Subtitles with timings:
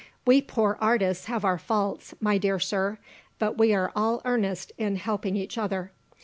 [0.25, 2.97] "We poor artists have our faults, my dear sir;
[3.37, 5.91] but we are all earnest in helping each other.